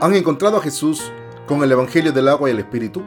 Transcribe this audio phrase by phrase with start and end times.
[0.00, 1.12] ¿Han encontrado a Jesús
[1.48, 3.02] con el Evangelio del agua y el Espíritu?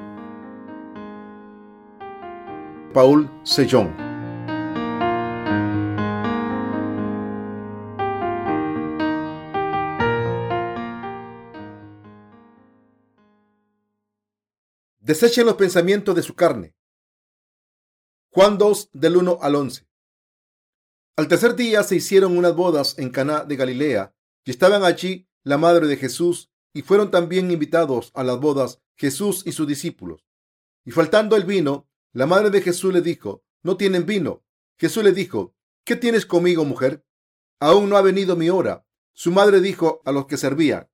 [2.93, 3.95] Paul Sejong
[14.99, 16.75] Desechen los pensamientos de su carne.
[18.33, 19.87] Juan 2 del 1 al 11.
[21.15, 24.13] Al tercer día se hicieron unas bodas en Caná de Galilea
[24.43, 29.43] y estaban allí la madre de Jesús y fueron también invitados a las bodas Jesús
[29.45, 30.25] y sus discípulos.
[30.85, 34.43] Y faltando el vino, la madre de Jesús le dijo, no tienen vino.
[34.77, 37.05] Jesús le dijo, ¿qué tienes conmigo, mujer?
[37.59, 38.85] Aún no ha venido mi hora.
[39.13, 40.89] Su madre dijo a los que servían,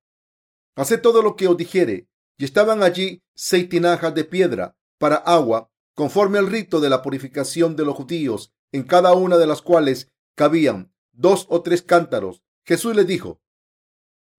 [0.75, 2.07] haced todo lo que os dijere.
[2.37, 7.75] Y estaban allí seis tinajas de piedra para agua, conforme al rito de la purificación
[7.75, 12.43] de los judíos, en cada una de las cuales cabían dos o tres cántaros.
[12.63, 13.41] Jesús les dijo,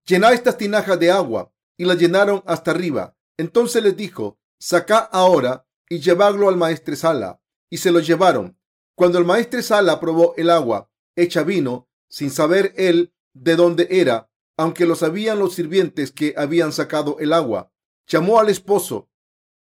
[0.09, 3.17] llenad estas tinajas de agua, y las llenaron hasta arriba.
[3.37, 7.41] Entonces les dijo, sacad ahora y llevadlo al maestresala.
[7.70, 8.59] Y se lo llevaron.
[8.97, 14.87] Cuando el maestresala probó el agua hecha vino, sin saber él de dónde era, aunque
[14.87, 17.72] lo sabían los sirvientes que habían sacado el agua,
[18.06, 19.09] llamó al esposo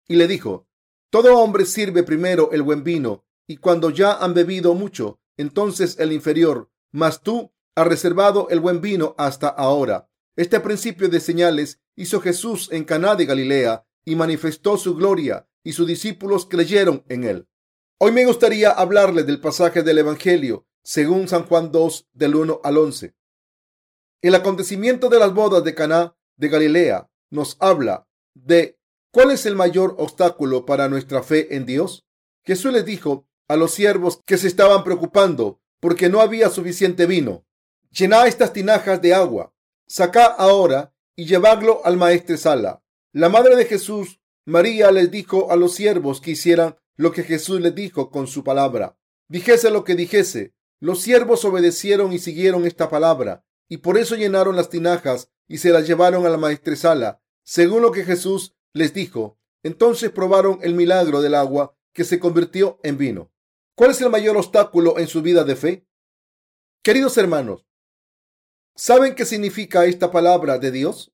[0.06, 0.68] y le dijo,
[1.10, 6.12] todo hombre sirve primero el buen vino, y cuando ya han bebido mucho, entonces el
[6.12, 10.08] inferior, mas tú has reservado el buen vino hasta ahora.
[10.36, 15.72] Este principio de señales hizo Jesús en Caná de Galilea y manifestó su gloria y
[15.72, 17.48] sus discípulos creyeron en él.
[17.98, 22.76] Hoy me gustaría hablarles del pasaje del Evangelio según San Juan 2 del 1 al
[22.76, 23.14] 11.
[24.20, 28.78] El acontecimiento de las bodas de Caná de Galilea nos habla de
[29.10, 32.06] cuál es el mayor obstáculo para nuestra fe en Dios.
[32.44, 37.46] Jesús les dijo a los siervos que se estaban preocupando porque no había suficiente vino.
[37.90, 39.54] Llená estas tinajas de agua
[39.88, 42.82] Sacá ahora y llevadlo al maestresala.
[43.12, 47.60] La madre de Jesús, María, les dijo a los siervos que hicieran lo que Jesús
[47.60, 48.98] les dijo con su palabra.
[49.28, 50.54] Dijese lo que dijese.
[50.80, 55.70] Los siervos obedecieron y siguieron esta palabra, y por eso llenaron las tinajas y se
[55.70, 59.38] las llevaron a la maestresala, según lo que Jesús les dijo.
[59.62, 63.32] Entonces probaron el milagro del agua que se convirtió en vino.
[63.74, 65.86] ¿Cuál es el mayor obstáculo en su vida de fe?
[66.82, 67.66] Queridos hermanos,
[68.78, 71.10] ¿Saben qué significa esta palabra de Dios?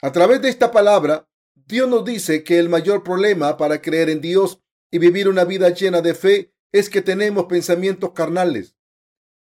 [0.00, 4.20] A través de esta palabra, Dios nos dice que el mayor problema para creer en
[4.20, 4.60] Dios
[4.92, 8.76] y vivir una vida llena de fe es que tenemos pensamientos carnales.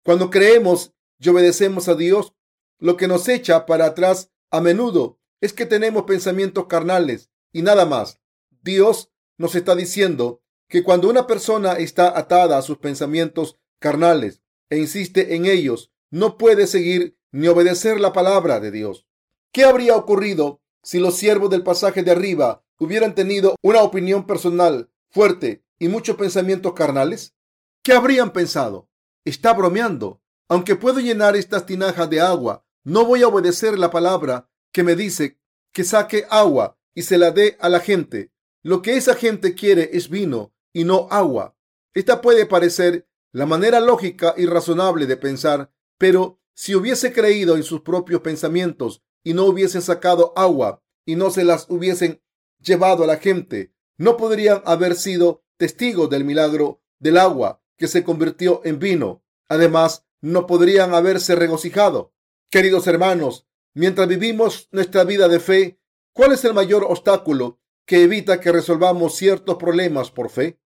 [0.03, 2.35] Cuando creemos y obedecemos a Dios,
[2.77, 7.85] lo que nos echa para atrás a menudo es que tenemos pensamientos carnales y nada
[7.85, 8.19] más.
[8.63, 14.77] Dios nos está diciendo que cuando una persona está atada a sus pensamientos carnales e
[14.77, 19.07] insiste en ellos, no puede seguir ni obedecer la palabra de Dios.
[19.51, 24.89] ¿Qué habría ocurrido si los siervos del pasaje de arriba hubieran tenido una opinión personal
[25.09, 27.33] fuerte y muchos pensamientos carnales?
[27.81, 28.89] ¿Qué habrían pensado?
[29.25, 30.21] Está bromeando.
[30.49, 34.95] Aunque puedo llenar estas tinajas de agua, no voy a obedecer la palabra que me
[34.95, 35.39] dice
[35.71, 38.31] que saque agua y se la dé a la gente.
[38.61, 41.55] Lo que esa gente quiere es vino y no agua.
[41.93, 47.61] Esta puede parecer la manera lógica y razonable de pensar pero si hubiese creído en
[47.61, 52.23] sus propios pensamientos y no hubiesen sacado agua y no se las hubiesen
[52.59, 58.03] llevado a la gente, no podrían haber sido testigos del milagro del agua que se
[58.03, 59.23] convirtió en vino.
[59.47, 62.15] Además, no podrían haberse regocijado.
[62.49, 63.45] Queridos hermanos,
[63.75, 65.79] mientras vivimos nuestra vida de fe,
[66.13, 70.59] ¿cuál es el mayor obstáculo que evita que resolvamos ciertos problemas por fe?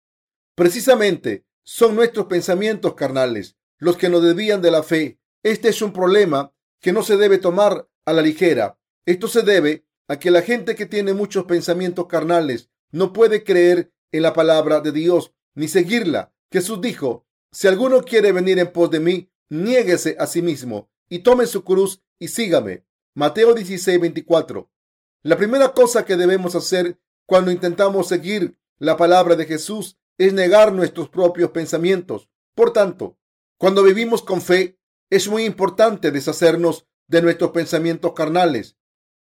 [0.55, 5.93] Precisamente son nuestros pensamientos carnales los que nos desvían de la fe este es un
[5.93, 8.79] problema que no se debe tomar a la ligera.
[9.07, 13.93] Esto se debe a que la gente que tiene muchos pensamientos carnales no puede creer
[14.11, 16.33] en la palabra de Dios ni seguirla.
[16.51, 21.21] Jesús dijo, si alguno quiere venir en pos de mí, niéguese a sí mismo y
[21.21, 22.85] tome su cruz y sígame.
[23.15, 24.71] Mateo 16, 24.
[25.23, 30.73] La primera cosa que debemos hacer cuando intentamos seguir la palabra de Jesús es negar
[30.73, 32.31] nuestros propios pensamientos.
[32.55, 33.19] Por tanto,
[33.59, 34.79] cuando vivimos con fe,
[35.15, 38.77] es muy importante deshacernos de nuestros pensamientos carnales.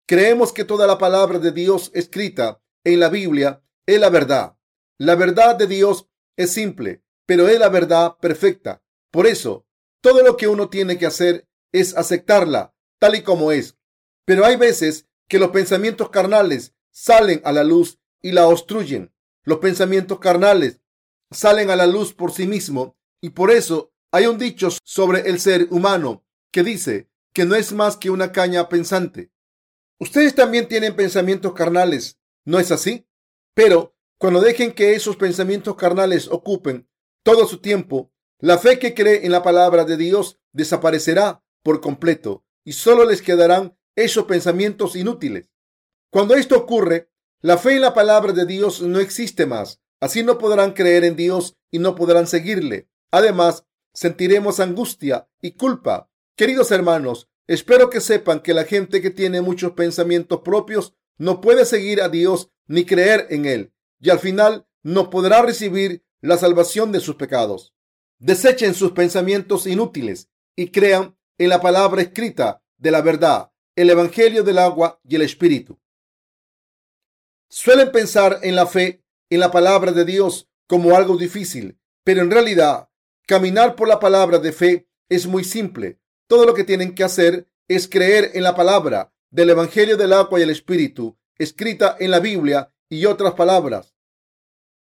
[0.08, 4.58] Creemos que toda la palabra de Dios escrita en la Biblia es la verdad.
[4.98, 8.82] La verdad de Dios es simple, pero es la verdad perfecta.
[9.12, 9.68] Por eso,
[10.00, 13.78] todo lo que uno tiene que hacer es aceptarla tal y como es.
[14.24, 19.14] Pero hay veces que los pensamientos carnales salen a la luz y la obstruyen.
[19.44, 20.80] Los pensamientos carnales
[21.30, 25.40] salen a la luz por sí mismos y por eso hay un dicho sobre el
[25.40, 29.32] ser humano que dice que no es más que una caña pensante.
[29.98, 33.08] Ustedes también tienen pensamientos carnales, ¿no es así?
[33.54, 36.88] Pero cuando dejen que esos pensamientos carnales ocupen
[37.24, 42.44] todo su tiempo, la fe que cree en la palabra de Dios desaparecerá por completo
[42.64, 45.50] y solo les quedarán esos pensamientos inútiles.
[46.12, 49.80] Cuando esto ocurre, la fe en la palabra de Dios no existe más.
[49.98, 52.88] Así no podrán creer en Dios y no podrán seguirle.
[53.10, 56.10] Además, sentiremos angustia y culpa.
[56.36, 61.64] Queridos hermanos, espero que sepan que la gente que tiene muchos pensamientos propios no puede
[61.64, 66.92] seguir a Dios ni creer en Él, y al final no podrá recibir la salvación
[66.92, 67.74] de sus pecados.
[68.18, 74.42] Desechen sus pensamientos inútiles y crean en la palabra escrita de la verdad, el Evangelio
[74.42, 75.78] del agua y el Espíritu.
[77.48, 82.30] Suelen pensar en la fe, en la palabra de Dios como algo difícil, pero en
[82.30, 82.88] realidad
[83.26, 86.00] caminar por la palabra de fe es muy simple.
[86.26, 90.38] Todo lo que tienen que hacer es creer en la palabra del Evangelio del agua
[90.38, 93.94] y el Espíritu, escrita en la Biblia y otras palabras.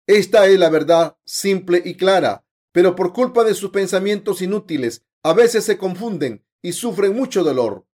[0.05, 5.33] Esta es la verdad simple y clara, pero por culpa de sus pensamientos inútiles, a
[5.33, 7.85] veces se confunden y sufren mucho dolor.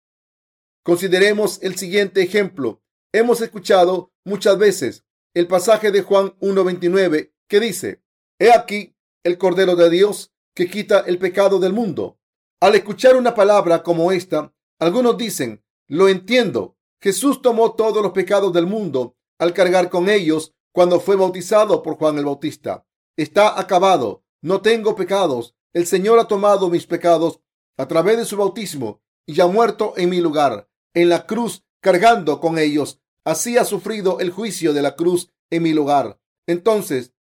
[0.82, 2.82] Consideremos el siguiente ejemplo.
[3.12, 5.04] Hemos escuchado muchas veces
[5.34, 8.02] el pasaje de Juan 1.29 que dice,
[8.38, 12.18] He aquí el Cordero de Dios que quita el pecado del mundo.
[12.60, 18.52] Al escuchar una palabra como esta, algunos dicen, lo entiendo, Jesús tomó todos los pecados
[18.52, 22.86] del mundo al cargar con ellos cuando fue bautizado por Juan el Bautista.
[23.16, 27.40] Está acabado, no tengo pecados, el Señor ha tomado mis pecados
[27.76, 32.40] a través de su bautismo y ha muerto en mi lugar, en la cruz, cargando
[32.40, 33.00] con ellos.
[33.24, 36.18] Así ha sufrido el juicio de la cruz en mi lugar.
[36.46, 37.12] Entonces,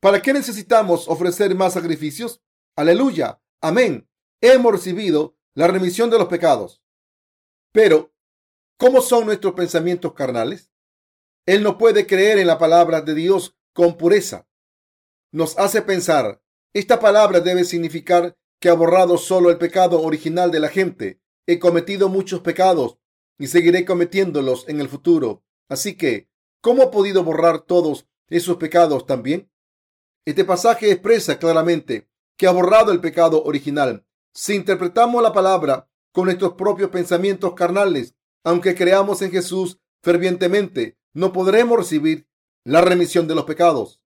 [0.00, 2.42] ¿para qué necesitamos ofrecer más sacrificios?
[2.76, 3.40] Aleluya.
[3.60, 4.08] Amén.
[4.40, 6.82] Hemos recibido la remisión de los pecados.
[7.72, 8.12] Pero,
[8.76, 10.70] ¿cómo son nuestros pensamientos carnales?
[11.46, 14.46] Él no puede creer en la palabra de Dios con pureza.
[15.32, 16.42] Nos hace pensar,
[16.72, 21.20] esta palabra debe significar que ha borrado solo el pecado original de la gente.
[21.46, 22.98] He cometido muchos pecados
[23.38, 25.44] y seguiré cometiéndolos en el futuro.
[25.68, 26.28] Así que,
[26.60, 29.50] ¿cómo ha podido borrar todos esos pecados también?
[30.24, 34.04] Este pasaje expresa claramente que ha borrado el pecado original.
[34.32, 41.32] Si interpretamos la palabra con nuestros propios pensamientos carnales, aunque creamos en Jesús fervientemente, no
[41.32, 42.28] podremos recibir
[42.64, 44.00] la remisión de los pecados.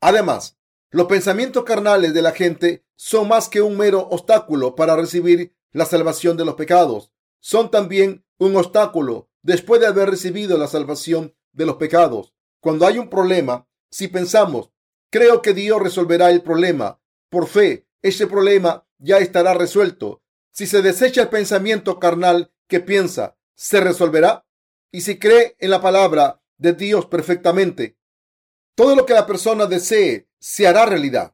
[0.00, 0.58] Además,
[0.90, 5.86] los pensamientos carnales de la gente son más que un mero obstáculo para recibir la
[5.86, 7.12] salvación de los pecados.
[7.40, 12.34] Son también un obstáculo después de haber recibido la salvación de los pecados.
[12.60, 14.70] Cuando hay un problema, si pensamos,
[15.14, 17.00] creo que Dios resolverá el problema,
[17.30, 20.24] por fe, ese problema ya estará resuelto.
[20.50, 24.44] Si se desecha el pensamiento carnal que piensa, se resolverá.
[24.90, 27.96] Y si cree en la palabra de Dios perfectamente,
[28.74, 31.32] todo lo que la persona desee se hará realidad.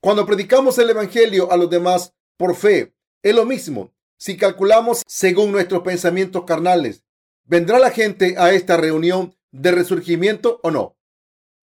[0.00, 2.92] Cuando predicamos el Evangelio a los demás por fe,
[3.22, 3.94] es lo mismo.
[4.18, 7.04] Si calculamos según nuestros pensamientos carnales,
[7.44, 10.96] ¿vendrá la gente a esta reunión de resurgimiento o no?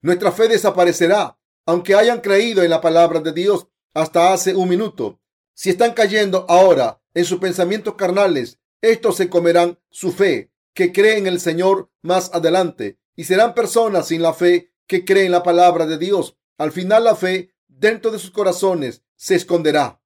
[0.02, 1.39] Nuestra fe desaparecerá,
[1.70, 5.20] aunque hayan creído en la palabra de Dios hasta hace un minuto.
[5.54, 11.28] Si están cayendo ahora en sus pensamientos carnales, estos se comerán su fe, que creen
[11.28, 15.86] en el Señor más adelante, y serán personas sin la fe que creen la palabra
[15.86, 16.36] de Dios.
[16.58, 20.02] Al final la fe dentro de sus corazones se esconderá.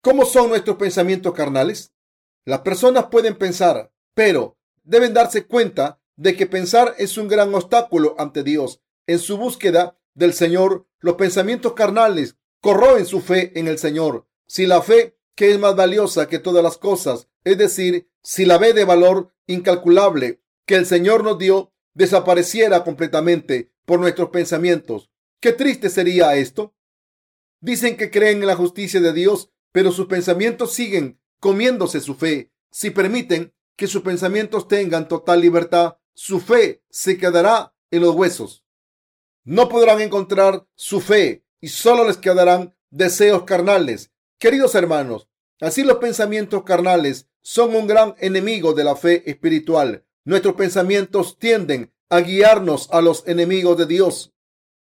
[0.00, 1.92] ¿Cómo son nuestros pensamientos carnales?
[2.44, 8.16] Las personas pueden pensar, pero deben darse cuenta de que pensar es un gran obstáculo
[8.18, 8.80] ante Dios.
[9.06, 14.26] En su búsqueda del Señor, los pensamientos carnales corroen su fe en el Señor.
[14.48, 18.58] Si la fe, que es más valiosa que todas las cosas, es decir, si la
[18.58, 25.10] fe de valor incalculable que el Señor nos dio, desapareciera completamente por nuestros pensamientos.
[25.40, 26.74] Qué triste sería esto.
[27.60, 32.52] Dicen que creen en la justicia de Dios, pero sus pensamientos siguen comiéndose su fe.
[32.70, 38.65] Si permiten que sus pensamientos tengan total libertad, su fe se quedará en los huesos.
[39.46, 44.10] No podrán encontrar su fe y solo les quedarán deseos carnales.
[44.40, 45.28] Queridos hermanos,
[45.60, 50.04] así los pensamientos carnales son un gran enemigo de la fe espiritual.
[50.24, 54.34] Nuestros pensamientos tienden a guiarnos a los enemigos de Dios.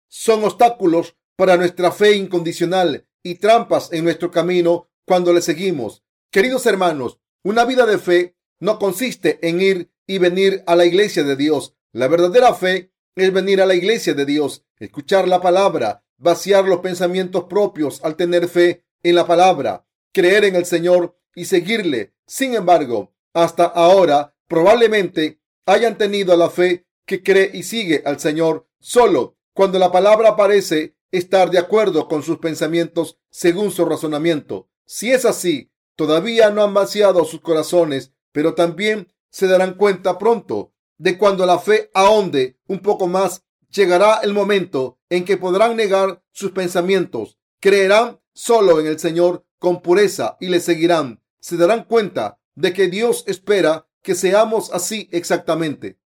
[0.07, 6.03] Son obstáculos para nuestra fe incondicional y trampas en nuestro camino cuando le seguimos.
[6.31, 11.23] Queridos hermanos, una vida de fe no consiste en ir y venir a la iglesia
[11.23, 11.75] de Dios.
[11.91, 16.79] La verdadera fe es venir a la iglesia de Dios, escuchar la palabra, vaciar los
[16.79, 22.13] pensamientos propios al tener fe en la palabra, creer en el Señor y seguirle.
[22.27, 28.67] Sin embargo, hasta ahora probablemente hayan tenido la fe que cree y sigue al Señor
[28.79, 34.69] solo cuando la palabra parece estar de acuerdo con sus pensamientos según su razonamiento.
[34.85, 40.73] Si es así, todavía no han vaciado sus corazones, pero también se darán cuenta pronto
[40.97, 46.23] de cuando la fe ahonde un poco más, llegará el momento en que podrán negar
[46.31, 51.21] sus pensamientos, creerán solo en el Señor con pureza y le seguirán.
[51.39, 55.99] Se darán cuenta de que Dios espera que seamos así exactamente.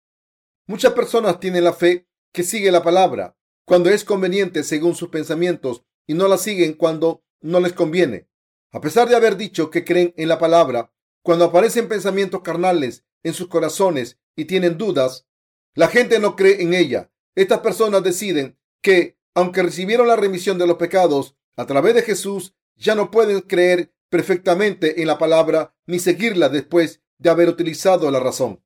[0.67, 5.83] Muchas personas tienen la fe que sigue la palabra cuando es conveniente según sus pensamientos
[6.07, 8.29] y no la siguen cuando no les conviene.
[8.73, 10.93] A pesar de haber dicho que creen en la palabra,
[11.23, 15.27] cuando aparecen pensamientos carnales en sus corazones y tienen dudas,
[15.75, 17.11] la gente no cree en ella.
[17.35, 22.55] Estas personas deciden que, aunque recibieron la remisión de los pecados a través de Jesús,
[22.77, 28.21] ya no pueden creer perfectamente en la palabra ni seguirla después de haber utilizado la
[28.21, 28.63] razón.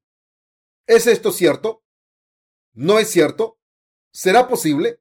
[0.87, 1.83] ¿Es esto cierto?
[2.75, 3.59] ¿No es cierto?
[4.13, 5.01] ¿Será posible?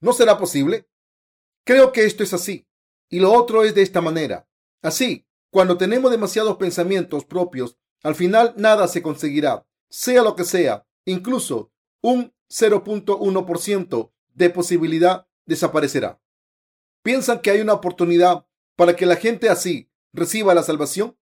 [0.00, 0.88] ¿No será posible?
[1.64, 2.66] Creo que esto es así.
[3.10, 4.48] Y lo otro es de esta manera.
[4.80, 10.86] Así, cuando tenemos demasiados pensamientos propios, al final nada se conseguirá, sea lo que sea.
[11.04, 16.20] Incluso un 0.1% de posibilidad desaparecerá.
[17.02, 21.18] ¿Piensan que hay una oportunidad para que la gente así reciba la salvación?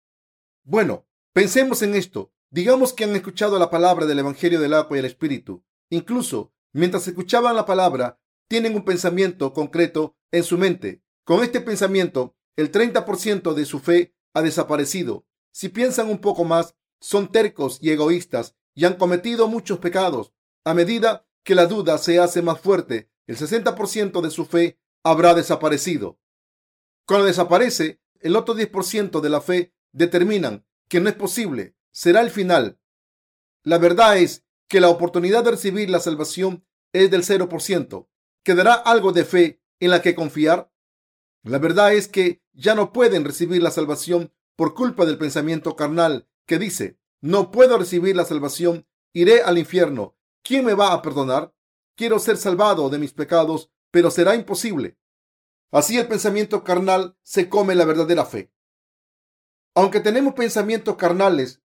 [0.63, 2.33] Bueno, pensemos en esto.
[2.51, 5.65] Digamos que han escuchado la palabra del Evangelio del agua y el Espíritu.
[5.89, 11.03] Incluso mientras escuchaban la palabra, tienen un pensamiento concreto en su mente.
[11.25, 15.27] Con este pensamiento, el 30% de su fe ha desaparecido.
[15.53, 20.33] Si piensan un poco más, son tercos y egoístas y han cometido muchos pecados.
[20.65, 25.35] A medida que la duda se hace más fuerte, el 60% de su fe habrá
[25.35, 26.19] desaparecido.
[27.07, 31.75] Cuando desaparece, el otro 10% de la fe determinan que no es posible.
[31.91, 32.79] Será el final.
[33.63, 38.09] La verdad es que la oportunidad de recibir la salvación es del 0%.
[38.43, 40.71] ¿Quedará algo de fe en la que confiar?
[41.43, 46.29] La verdad es que ya no pueden recibir la salvación por culpa del pensamiento carnal
[46.47, 50.17] que dice, no puedo recibir la salvación, iré al infierno.
[50.43, 51.55] ¿Quién me va a perdonar?
[51.97, 54.97] Quiero ser salvado de mis pecados, pero será imposible.
[55.71, 58.53] Así el pensamiento carnal se come la verdadera fe.
[59.75, 61.63] Aunque tenemos pensamientos carnales,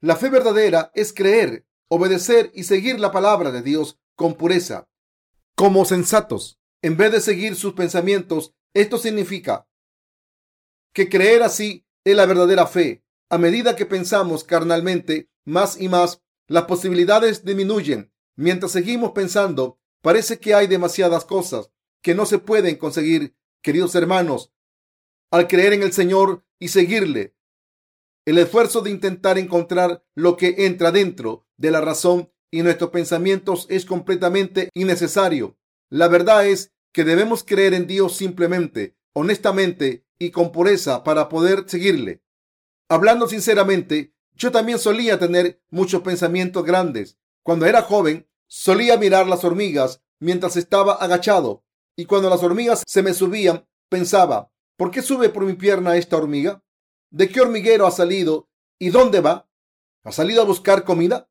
[0.00, 4.88] la fe verdadera es creer, obedecer y seguir la palabra de Dios con pureza,
[5.54, 8.54] como sensatos, en vez de seguir sus pensamientos.
[8.74, 9.66] Esto significa
[10.92, 13.02] que creer así es la verdadera fe.
[13.28, 18.12] A medida que pensamos carnalmente más y más, las posibilidades disminuyen.
[18.36, 21.72] Mientras seguimos pensando, parece que hay demasiadas cosas
[22.02, 24.52] que no se pueden conseguir, queridos hermanos.
[25.32, 27.34] Al creer en el Señor y seguirle,
[28.24, 33.66] el esfuerzo de intentar encontrar lo que entra dentro de la razón y nuestros pensamientos
[33.68, 35.58] es completamente innecesario.
[35.90, 41.64] La verdad es que debemos creer en Dios simplemente, honestamente y con pureza para poder
[41.66, 42.22] seguirle.
[42.88, 47.18] Hablando sinceramente, yo también solía tener muchos pensamientos grandes.
[47.42, 51.64] Cuando era joven, solía mirar las hormigas mientras estaba agachado
[51.96, 56.16] y cuando las hormigas se me subían, pensaba, ¿por qué sube por mi pierna esta
[56.16, 56.62] hormiga?
[57.10, 59.48] ¿De qué hormiguero ha salido y dónde va?
[60.04, 61.30] ¿Ha salido a buscar comida?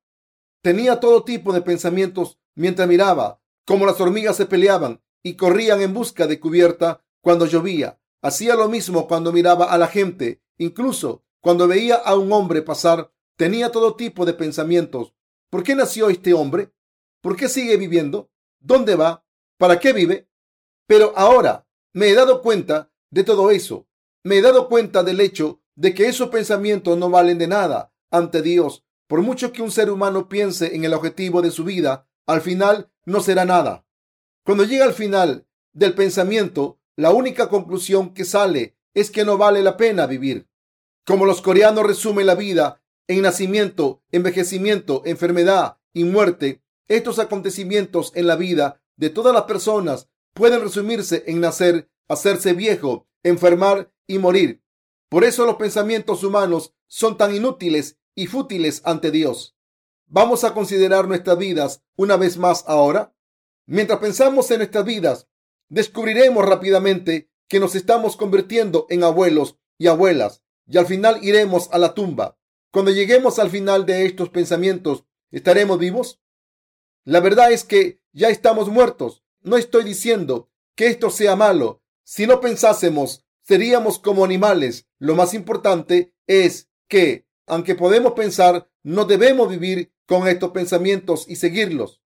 [0.62, 5.94] Tenía todo tipo de pensamientos mientras miraba cómo las hormigas se peleaban y corrían en
[5.94, 8.00] busca de cubierta cuando llovía.
[8.22, 13.12] Hacía lo mismo cuando miraba a la gente, incluso cuando veía a un hombre pasar,
[13.36, 15.14] tenía todo tipo de pensamientos.
[15.50, 16.72] ¿Por qué nació este hombre?
[17.20, 18.30] ¿Por qué sigue viviendo?
[18.58, 19.24] ¿Dónde va?
[19.58, 20.28] ¿Para qué vive?
[20.86, 23.86] Pero ahora me he dado cuenta de todo eso.
[24.24, 28.42] Me he dado cuenta del hecho de que esos pensamientos no valen de nada ante
[28.42, 28.84] Dios.
[29.06, 32.90] Por mucho que un ser humano piense en el objetivo de su vida, al final
[33.04, 33.86] no será nada.
[34.44, 39.62] Cuando llega al final del pensamiento, la única conclusión que sale es que no vale
[39.62, 40.48] la pena vivir.
[41.04, 48.26] Como los coreanos resumen la vida en nacimiento, envejecimiento, enfermedad y muerte, estos acontecimientos en
[48.26, 54.62] la vida de todas las personas pueden resumirse en nacer, hacerse viejo, enfermar y morir.
[55.08, 59.56] Por eso los pensamientos humanos son tan inútiles y fútiles ante Dios.
[60.06, 63.14] Vamos a considerar nuestras vidas una vez más ahora.
[63.66, 65.28] Mientras pensamos en nuestras vidas,
[65.68, 71.78] descubriremos rápidamente que nos estamos convirtiendo en abuelos y abuelas y al final iremos a
[71.78, 72.38] la tumba.
[72.72, 76.20] Cuando lleguemos al final de estos pensamientos, ¿estaremos vivos?
[77.04, 79.24] La verdad es que ya estamos muertos.
[79.40, 81.82] No estoy diciendo que esto sea malo.
[82.04, 84.88] Si no pensásemos, seríamos como animales.
[84.98, 91.36] Lo más importante es que, aunque podemos pensar, no debemos vivir con estos pensamientos y
[91.36, 92.02] seguirlos.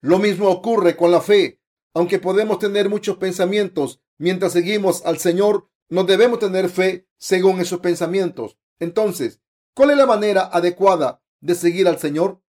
[0.00, 1.55] Lo mismo ocurre con la fe.
[1.96, 7.80] Aunque podemos tener muchos pensamientos mientras seguimos al Señor, no debemos tener fe según esos
[7.80, 8.58] pensamientos.
[8.78, 9.40] Entonces,
[9.72, 12.42] ¿cuál es la manera adecuada de seguir al Señor?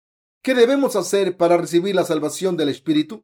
[0.41, 3.23] ¿Qué debemos hacer para recibir la salvación del Espíritu?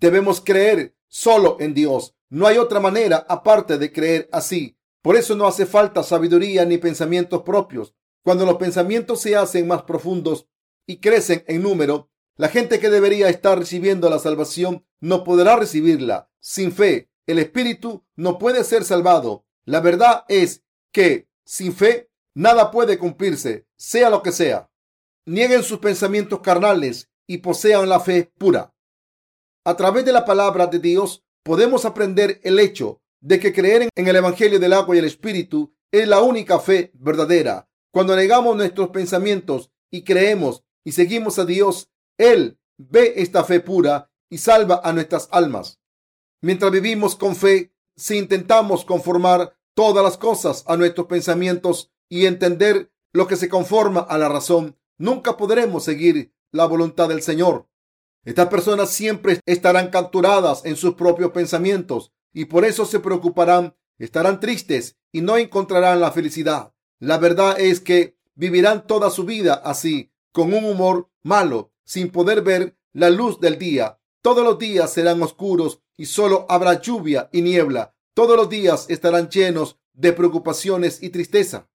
[0.00, 2.16] Debemos creer solo en Dios.
[2.30, 4.76] No hay otra manera aparte de creer así.
[5.02, 7.94] Por eso no hace falta sabiduría ni pensamientos propios.
[8.24, 10.48] Cuando los pensamientos se hacen más profundos
[10.84, 16.30] y crecen en número, la gente que debería estar recibiendo la salvación no podrá recibirla.
[16.40, 19.46] Sin fe, el espíritu no puede ser salvado.
[19.64, 24.70] La verdad es que sin fe nada puede cumplirse, sea lo que sea.
[25.26, 28.74] Nieguen sus pensamientos carnales y posean la fe pura.
[29.64, 34.08] A través de la palabra de Dios podemos aprender el hecho de que creer en
[34.08, 37.68] el Evangelio del agua y el Espíritu es la única fe verdadera.
[37.90, 44.10] Cuando negamos nuestros pensamientos y creemos y seguimos a Dios, Él ve esta fe pura
[44.28, 45.80] y salva a nuestras almas.
[46.40, 52.92] Mientras vivimos con fe, si intentamos conformar todas las cosas a nuestros pensamientos y entender
[53.12, 57.68] lo que se conforma a la razón, nunca podremos seguir la voluntad del Señor.
[58.24, 64.40] Estas personas siempre estarán capturadas en sus propios pensamientos y por eso se preocuparán, estarán
[64.40, 66.72] tristes y no encontrarán la felicidad.
[66.98, 72.42] La verdad es que vivirán toda su vida así, con un humor malo, sin poder
[72.42, 73.98] ver la luz del día.
[74.22, 77.94] Todos los días serán oscuros y solo habrá lluvia y niebla.
[78.14, 81.68] Todos los días estarán llenos de preocupaciones y tristeza.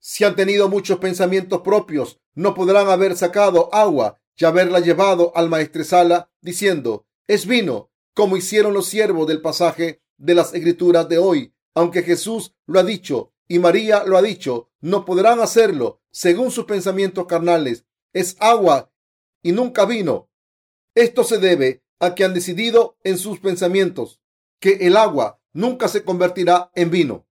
[0.00, 5.48] Si han tenido muchos pensamientos propios, no podrán haber sacado agua y haberla llevado al
[5.48, 11.54] maestresala diciendo, es vino, como hicieron los siervos del pasaje de las escrituras de hoy.
[11.74, 16.64] Aunque Jesús lo ha dicho y María lo ha dicho, no podrán hacerlo según sus
[16.64, 17.84] pensamientos carnales.
[18.12, 18.92] Es agua
[19.44, 20.30] y nunca vino.
[20.96, 24.20] Esto se debe a que han decidido en sus pensamientos
[24.58, 27.28] que el agua nunca se convertirá en vino.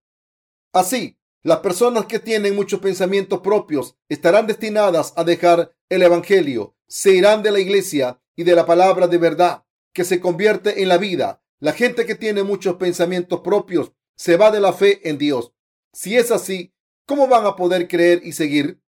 [0.71, 7.13] Así, las personas que tienen muchos pensamientos propios estarán destinadas a dejar el Evangelio, se
[7.13, 10.97] irán de la iglesia y de la palabra de verdad que se convierte en la
[10.97, 11.43] vida.
[11.60, 15.54] La gente que tiene muchos pensamientos propios se va de la fe en Dios.
[15.91, 16.73] Si es así,
[17.08, 18.82] ¿cómo van a poder creer y seguir?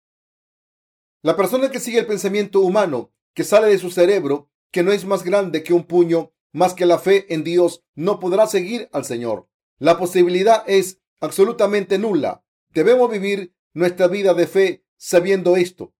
[1.23, 5.06] La persona que sigue el pensamiento humano que sale de su cerebro que no es
[5.06, 9.06] más grande que un puño, más que la fe en Dios, no podrá seguir al
[9.06, 9.48] Señor.
[9.78, 12.43] La posibilidad es absolutamente nula.
[12.69, 15.93] Debemos vivir nuestra vida de fe sabiendo esto.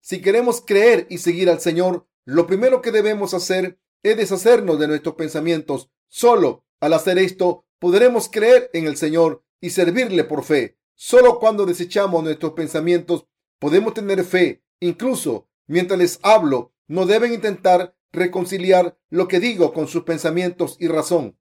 [0.00, 4.88] Si queremos creer y seguir al Señor, lo primero que debemos hacer es deshacernos de
[4.88, 5.90] nuestros pensamientos.
[6.08, 10.78] Solo al hacer esto podremos creer en el Señor y servirle por fe.
[10.94, 13.26] Solo cuando desechamos nuestros pensamientos
[13.58, 14.62] podemos tener fe.
[14.80, 20.88] Incluso mientras les hablo, no deben intentar reconciliar lo que digo con sus pensamientos y
[20.88, 21.38] razón.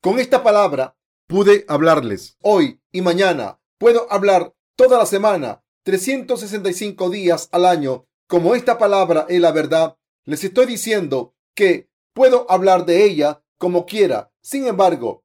[0.00, 3.60] Con esta palabra pude hablarles hoy y mañana.
[3.78, 8.06] Puedo hablar toda la semana, 365 días al año.
[8.26, 13.86] Como esta palabra es la verdad, les estoy diciendo que puedo hablar de ella como
[13.86, 14.32] quiera.
[14.40, 15.24] Sin embargo,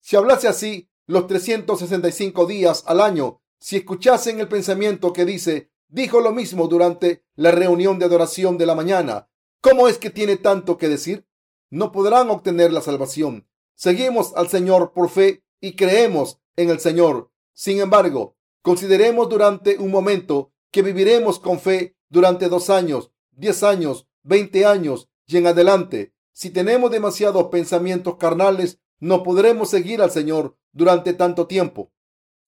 [0.00, 6.20] si hablase así los 365 días al año, si escuchasen el pensamiento que dice dijo
[6.20, 9.28] lo mismo durante la reunión de adoración de la mañana.
[9.60, 11.26] ¿Cómo es que tiene tanto que decir?
[11.70, 13.46] No podrán obtener la salvación.
[13.74, 17.30] Seguimos al Señor por fe y creemos en el Señor.
[17.52, 24.08] Sin embargo, consideremos durante un momento que viviremos con fe durante dos años, diez años,
[24.22, 26.14] veinte años y en adelante.
[26.32, 31.92] Si tenemos demasiados pensamientos carnales, no podremos seguir al Señor durante tanto tiempo.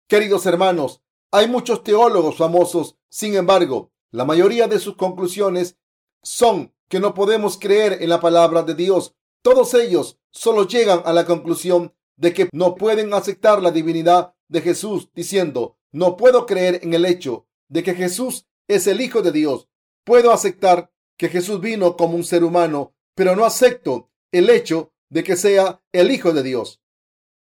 [0.06, 1.02] Queridos hermanos,
[1.32, 5.76] hay muchos teólogos famosos, sin embargo, la mayoría de sus conclusiones
[6.22, 9.14] son que no podemos creer en la palabra de Dios.
[9.42, 14.62] Todos ellos solo llegan a la conclusión de que no pueden aceptar la divinidad de
[14.62, 19.32] Jesús, diciendo, no puedo creer en el hecho de que Jesús es el Hijo de
[19.32, 19.68] Dios.
[20.04, 25.22] Puedo aceptar que Jesús vino como un ser humano, pero no acepto el hecho de
[25.22, 26.80] que sea el Hijo de Dios.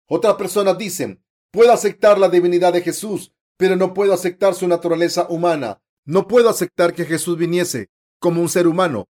[0.09, 5.27] Otras personas dicen, puedo aceptar la divinidad de Jesús, pero no puedo aceptar su naturaleza
[5.29, 5.83] humana.
[6.07, 9.07] No puedo aceptar que Jesús viniese como un ser humano.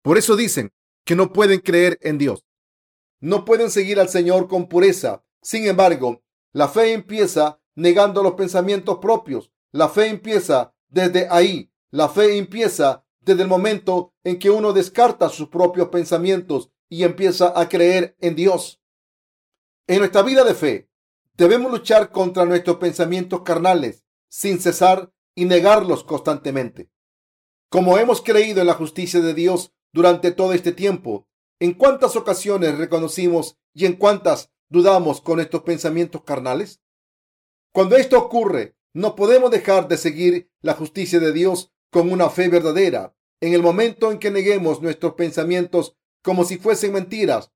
[0.00, 0.70] Por eso dicen
[1.04, 2.44] que no pueden creer en Dios.
[3.18, 5.24] No pueden seguir al Señor con pureza.
[5.42, 9.50] Sin embargo, la fe empieza negando los pensamientos propios.
[9.72, 11.68] La fe empieza desde ahí.
[11.90, 17.52] La fe empieza desde el momento en que uno descarta sus propios pensamientos y empieza
[17.60, 18.80] a creer en Dios.
[19.88, 20.88] En nuestra vida de fe,
[21.36, 26.90] Debemos luchar contra nuestros pensamientos carnales sin cesar y negarlos constantemente.
[27.68, 31.26] Como hemos creído en la justicia de Dios durante todo este tiempo,
[31.58, 36.80] ¿en cuántas ocasiones reconocimos y en cuántas dudamos con estos pensamientos carnales?
[37.72, 42.48] Cuando esto ocurre, no podemos dejar de seguir la justicia de Dios con una fe
[42.48, 43.16] verdadera.
[43.40, 47.50] En el momento en que neguemos nuestros pensamientos como si fuesen mentiras,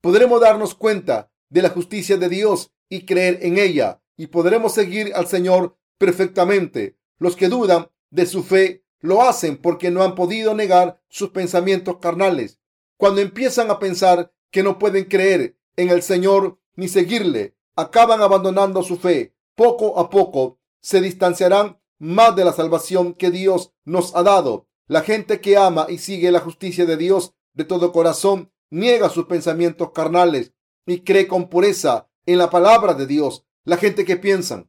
[0.00, 5.12] podremos darnos cuenta de la justicia de Dios y creer en ella, y podremos seguir
[5.14, 6.98] al Señor perfectamente.
[7.18, 11.96] Los que dudan de su fe lo hacen porque no han podido negar sus pensamientos
[12.00, 12.60] carnales.
[12.98, 18.82] Cuando empiezan a pensar que no pueden creer en el Señor ni seguirle, acaban abandonando
[18.82, 19.34] su fe.
[19.54, 24.66] Poco a poco se distanciarán más de la salvación que Dios nos ha dado.
[24.86, 29.26] La gente que ama y sigue la justicia de Dios de todo corazón niega sus
[29.26, 30.52] pensamientos carnales
[30.86, 33.44] y cree con pureza en la palabra de Dios.
[33.64, 34.68] La gente que piensa,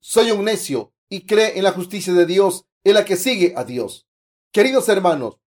[0.00, 3.64] soy un necio y cree en la justicia de Dios es la que sigue a
[3.64, 4.06] Dios.
[4.52, 5.38] Queridos hermanos,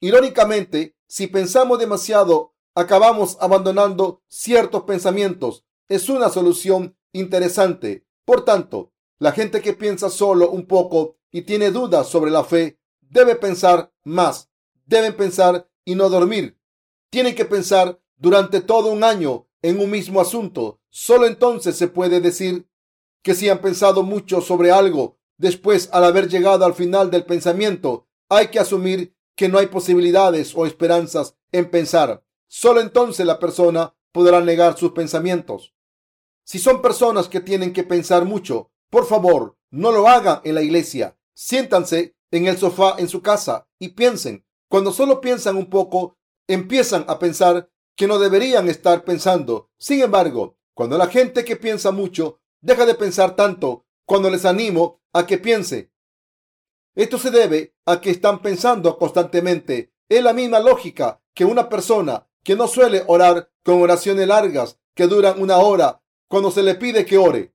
[0.00, 5.64] irónicamente, si pensamos demasiado, acabamos abandonando ciertos pensamientos.
[5.88, 8.04] Es una solución interesante.
[8.24, 12.80] Por tanto, la gente que piensa solo un poco y tiene dudas sobre la fe
[13.00, 14.50] debe pensar más.
[14.84, 16.58] Deben pensar y no dormir.
[17.10, 20.80] Tienen que pensar durante todo un año en un mismo asunto.
[20.90, 22.68] Solo entonces se puede decir
[23.22, 28.06] que si han pensado mucho sobre algo, después al haber llegado al final del pensamiento,
[28.28, 32.24] hay que asumir que no hay posibilidades o esperanzas en pensar.
[32.46, 35.74] Solo entonces la persona podrá negar sus pensamientos.
[36.44, 40.62] Si son personas que tienen que pensar mucho, por favor, no lo hagan en la
[40.62, 41.16] iglesia.
[41.34, 44.44] Siéntanse en el sofá en su casa y piensen.
[44.68, 46.16] Cuando solo piensan un poco,
[46.46, 49.72] empiezan a pensar que no deberían estar pensando.
[49.76, 55.02] Sin embargo, cuando la gente que piensa mucho deja de pensar tanto, cuando les animo
[55.12, 55.90] a que piense.
[56.94, 59.92] Esto se debe a que están pensando constantemente.
[60.08, 65.08] Es la misma lógica que una persona que no suele orar con oraciones largas que
[65.08, 67.52] duran una hora cuando se le pide que ore.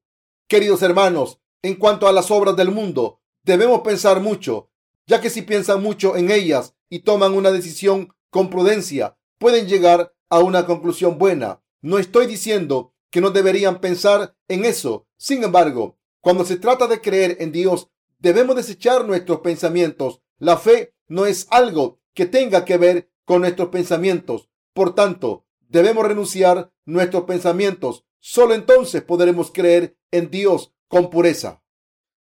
[0.49, 4.69] Queridos hermanos, en cuanto a las obras del mundo, debemos pensar mucho,
[5.07, 10.13] ya que si piensan mucho en ellas y toman una decisión con prudencia, pueden llegar
[10.33, 11.61] a una conclusión buena.
[11.83, 15.05] No estoy diciendo que no deberían pensar en eso.
[15.15, 20.21] Sin embargo, cuando se trata de creer en Dios, debemos desechar nuestros pensamientos.
[20.39, 24.49] La fe no es algo que tenga que ver con nuestros pensamientos.
[24.73, 28.03] Por tanto, debemos renunciar nuestros pensamientos.
[28.19, 31.61] Solo entonces podremos creer en Dios con pureza.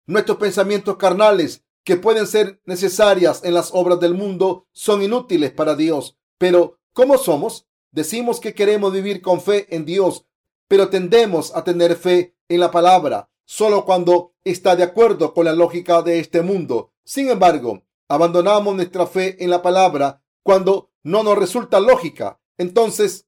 [0.06, 5.76] Nuestros pensamientos carnales, que pueden ser necesarias en las obras del mundo, son inútiles para
[5.76, 6.18] Dios.
[6.38, 7.68] Pero, ¿cómo somos?
[7.92, 10.26] Decimos que queremos vivir con fe en Dios,
[10.68, 15.52] pero tendemos a tener fe en la palabra solo cuando está de acuerdo con la
[15.52, 16.94] lógica de este mundo.
[17.04, 22.40] Sin embargo, abandonamos nuestra fe en la palabra cuando no nos resulta lógica.
[22.58, 23.28] Entonces,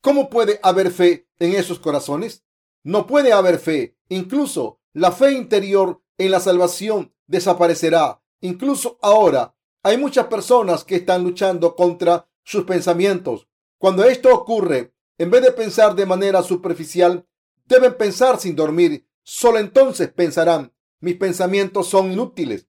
[0.00, 2.44] ¿cómo puede haber fe en esos corazones?
[2.84, 3.96] No puede haber fe.
[4.08, 8.22] Incluso la fe interior en la salvación desaparecerá.
[8.40, 13.48] Incluso ahora hay muchas personas que están luchando contra sus pensamientos.
[13.78, 17.26] Cuando esto ocurre, en vez de pensar de manera superficial,
[17.66, 19.06] deben pensar sin dormir.
[19.22, 22.68] Solo entonces pensarán, mis pensamientos son inútiles.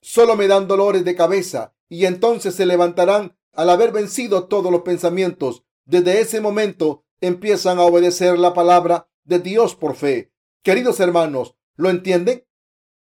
[0.00, 4.82] Solo me dan dolores de cabeza y entonces se levantarán al haber vencido todos los
[4.82, 5.64] pensamientos.
[5.84, 10.32] Desde ese momento empiezan a obedecer la palabra de Dios por fe.
[10.62, 12.46] Queridos hermanos, ¿lo entienden?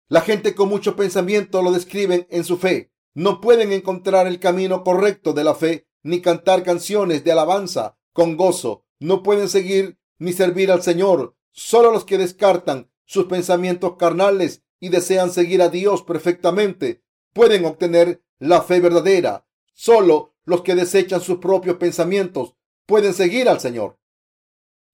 [0.08, 2.92] La gente con mucho pensamiento lo describen en su fe.
[3.14, 8.38] No pueden encontrar el camino correcto de la fe ni cantar canciones de alabanza con
[8.38, 8.86] gozo.
[9.00, 11.36] No pueden seguir ni servir al Señor.
[11.52, 18.24] Solo los que descartan sus pensamientos carnales y desean seguir a Dios perfectamente pueden obtener
[18.40, 19.46] la fe verdadera.
[19.74, 23.98] Solo los que desechan sus propios pensamientos pueden seguir al Señor.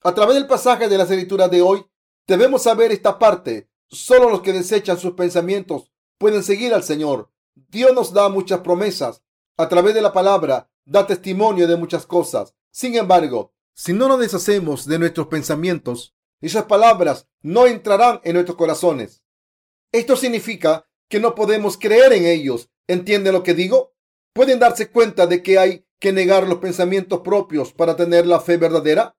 [0.01, 1.85] A través del pasaje de las escrituras de hoy,
[2.25, 3.69] debemos saber esta parte.
[3.89, 7.31] Solo los que desechan sus pensamientos pueden seguir al Señor.
[7.55, 9.23] Dios nos da muchas promesas.
[9.57, 12.55] A través de la palabra, da testimonio de muchas cosas.
[12.71, 18.57] Sin embargo, si no nos deshacemos de nuestros pensamientos, esas palabras no entrarán en nuestros
[18.57, 19.23] corazones.
[19.91, 22.69] Esto significa que no podemos creer en ellos.
[22.87, 23.93] ¿Entienden lo que digo?
[24.33, 28.57] ¿Pueden darse cuenta de que hay que negar los pensamientos propios para tener la fe
[28.57, 29.15] verdadera?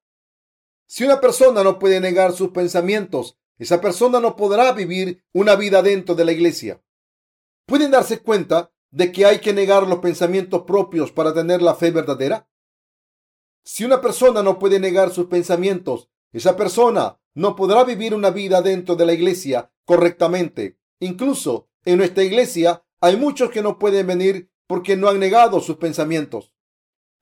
[0.87, 5.83] Si una persona no puede negar sus pensamientos, esa persona no podrá vivir una vida
[5.83, 6.83] dentro de la iglesia.
[7.67, 11.91] ¿Pueden darse cuenta de que hay que negar los pensamientos propios para tener la fe
[11.91, 12.49] verdadera?
[13.65, 18.63] Si una persona no puede negar sus pensamientos, esa persona no podrá vivir una vida
[18.63, 20.79] dentro de la iglesia correctamente.
[21.01, 25.77] Incluso En nuestra iglesia hay muchos que no pueden venir porque no han negado sus
[25.77, 26.55] pensamientos.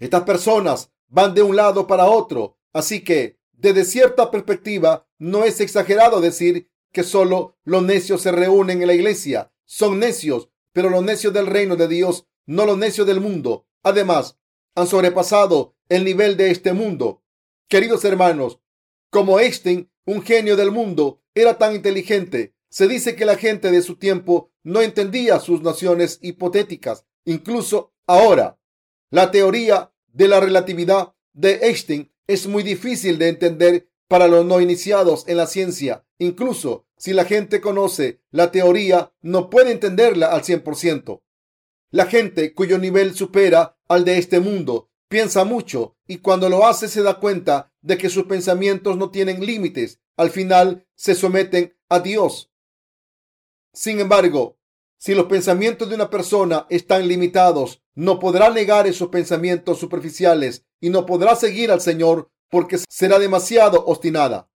[0.00, 5.60] Estas personas van de un lado para otro, así que desde cierta perspectiva no es
[5.60, 9.52] exagerado decir que solo los necios se reúnen en la iglesia.
[9.64, 13.66] Son necios, pero los necios del reino de Dios, no los necios del mundo.
[13.82, 14.38] Además,
[14.74, 17.22] han sobrepasado el nivel de este mundo.
[17.68, 18.60] Queridos hermanos,
[19.10, 23.82] como Einstein, un genio del mundo, era tan inteligente, se dice que la gente de
[23.82, 27.06] su tiempo no entendía sus nociones hipotéticas.
[27.24, 28.58] Incluso ahora,
[29.10, 34.60] la teoría de la relatividad de Einstein es muy difícil de entender para los no
[34.60, 36.06] iniciados en la ciencia.
[36.18, 41.22] Incluso si la gente conoce la teoría, no puede entenderla al 100%.
[41.90, 46.88] La gente cuyo nivel supera al de este mundo piensa mucho y cuando lo hace
[46.88, 50.00] se da cuenta de que sus pensamientos no tienen límites.
[50.16, 52.50] Al final se someten a Dios.
[53.72, 54.58] Sin embargo,
[54.98, 60.90] si los pensamientos de una persona están limitados, no podrá negar esos pensamientos superficiales y
[60.90, 64.50] no podrá seguir al Señor porque será demasiado obstinada.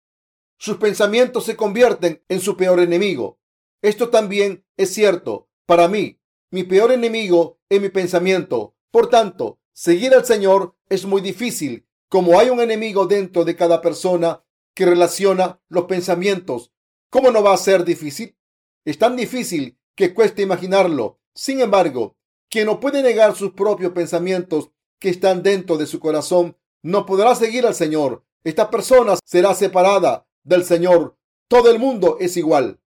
[0.62, 3.40] Sus pensamientos se convierten en su peor enemigo.
[3.82, 6.22] Esto también es cierto para mí.
[6.52, 8.76] Mi peor enemigo es mi pensamiento.
[8.92, 13.82] Por tanto, seguir al Señor es muy difícil, como hay un enemigo dentro de cada
[13.82, 14.44] persona
[14.76, 16.72] que relaciona los pensamientos.
[17.10, 18.38] ¿Cómo no va a ser difícil?
[18.86, 21.20] Es tan difícil que cuesta imaginarlo.
[21.34, 22.18] Sin embargo,
[22.52, 24.70] quien no puede negar sus propios pensamientos
[25.00, 28.24] que están dentro de su corazón, no podrá seguir al Señor.
[28.44, 31.18] Esta persona será separada del Señor.
[31.48, 32.80] Todo el mundo es igual.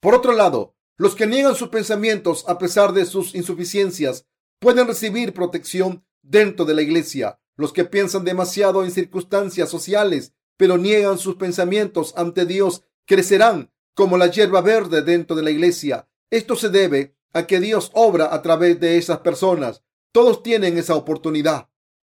[0.00, 4.26] Por otro lado, los que niegan sus pensamientos a pesar de sus insuficiencias
[4.60, 7.40] pueden recibir protección dentro de la iglesia.
[7.56, 14.16] Los que piensan demasiado en circunstancias sociales, pero niegan sus pensamientos ante Dios, crecerán como
[14.16, 16.08] la hierba verde dentro de la iglesia.
[16.30, 19.82] Esto se debe a que Dios obra a través de esas personas.
[20.12, 21.68] Todos tienen esa oportunidad.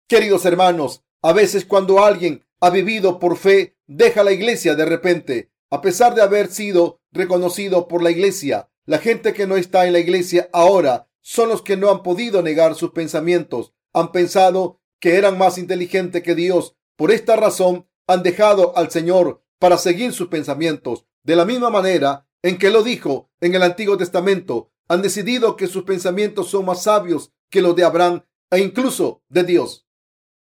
[0.09, 5.51] Queridos hermanos, a veces cuando alguien ha vivido por fe, deja la iglesia de repente,
[5.71, 8.71] a pesar de haber sido reconocido por la iglesia.
[8.85, 12.43] La gente que no está en la iglesia ahora son los que no han podido
[12.43, 13.73] negar sus pensamientos.
[13.93, 16.77] Han pensado que eran más inteligentes que Dios.
[16.97, 21.07] Por esta razón han dejado al Señor para seguir sus pensamientos.
[21.25, 25.67] De la misma manera en que lo dijo en el Antiguo Testamento, han decidido que
[25.67, 29.87] sus pensamientos son más sabios que los de Abraham e incluso de Dios.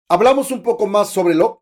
[0.09, 1.62] Hablamos un poco más sobre Lot.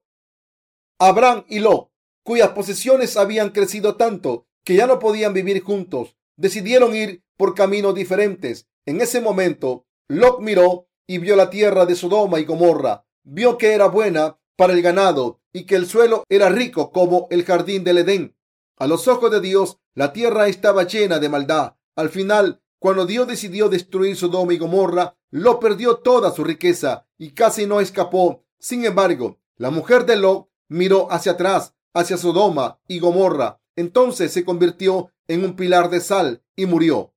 [1.03, 1.89] Abraham y Lot,
[2.23, 7.95] cuyas posesiones habían crecido tanto que ya no podían vivir juntos, decidieron ir por caminos
[7.95, 8.69] diferentes.
[8.85, 13.07] En ese momento, Lot miró y vio la tierra de Sodoma y Gomorra.
[13.23, 17.47] Vio que era buena para el ganado y que el suelo era rico como el
[17.47, 18.37] jardín del Edén.
[18.77, 21.77] A los ojos de Dios, la tierra estaba llena de maldad.
[21.97, 27.31] Al final, cuando Dios decidió destruir Sodoma y Gomorra, lo perdió toda su riqueza y
[27.31, 28.45] casi no escapó.
[28.59, 33.61] Sin embargo, la mujer de Lot miró hacia atrás, hacia Sodoma y Gomorra.
[33.77, 37.13] Entonces se convirtió en un pilar de sal y murió.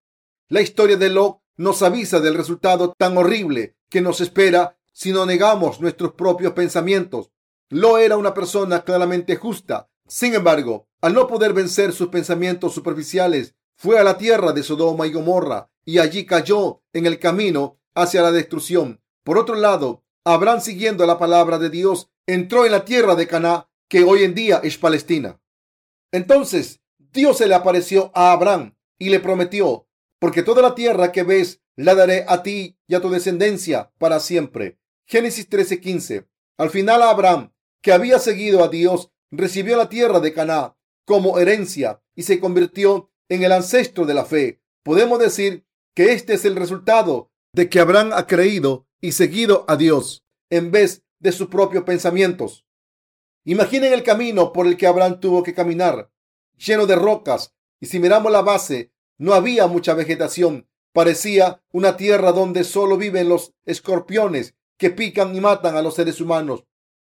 [0.50, 5.26] La historia de Lot nos avisa del resultado tan horrible que nos espera si no
[5.26, 7.32] negamos nuestros propios pensamientos.
[7.70, 9.90] Lo era una persona claramente justa.
[10.08, 15.08] Sin embargo, al no poder vencer sus pensamientos superficiales, fue a la tierra de Sodoma
[15.08, 19.02] y Gomorra y allí cayó en el camino hacia la destrucción.
[19.24, 23.70] Por otro lado, Abraham, siguiendo la palabra de Dios, entró en la tierra de Caná,
[23.90, 25.40] que hoy en día es Palestina.
[26.12, 29.88] Entonces, Dios se le apareció a Abraham y le prometió,
[30.20, 34.20] porque toda la tierra que ves la daré a ti y a tu descendencia para
[34.20, 34.80] siempre.
[35.06, 36.28] Génesis 13:15.
[36.58, 42.02] Al final Abraham, que había seguido a Dios, recibió la tierra de Caná como herencia
[42.16, 44.62] y se convirtió en el ancestro de la fe.
[44.84, 49.76] Podemos decir que este es el resultado de que Abraham ha creído y seguido a
[49.76, 52.66] Dios en vez de sus propios pensamientos.
[53.46, 56.12] Imaginen el camino por el que Abraham tuvo que caminar,
[56.58, 60.68] lleno de rocas, y si miramos la base, no había mucha vegetación.
[60.92, 66.20] Parecía una tierra donde solo viven los escorpiones que pican y matan a los seres
[66.20, 66.66] humanos.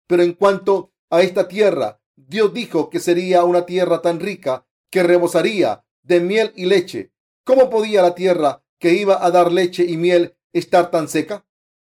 [0.07, 5.03] Pero en cuanto a esta tierra, Dios dijo que sería una tierra tan rica que
[5.03, 7.11] rebosaría de miel y leche.
[7.43, 11.45] ¿Cómo podía la tierra que iba a dar leche y miel estar tan seca?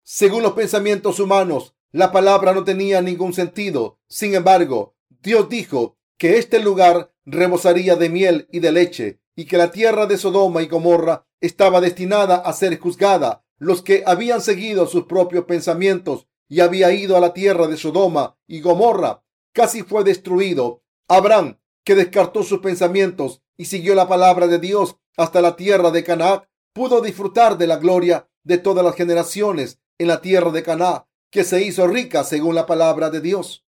[0.03, 3.99] Según los pensamientos humanos, la palabra no tenía ningún sentido.
[4.09, 9.59] Sin embargo, Dios dijo que este lugar rebosaría de miel y de leche y que
[9.59, 13.45] la tierra de Sodoma y Gomorra estaba destinada a ser juzgada.
[13.59, 18.37] Los que habían seguido sus propios pensamientos y había ido a la tierra de Sodoma
[18.47, 19.23] y Gomorra
[19.53, 20.83] casi fue destruido.
[21.09, 26.05] Abraham, que descartó sus pensamientos y siguió la palabra de Dios hasta la tierra de
[26.05, 31.05] Canaán, pudo disfrutar de la gloria de todas las generaciones en la tierra de Canaán,
[31.31, 33.65] que se hizo rica según la palabra de Dios.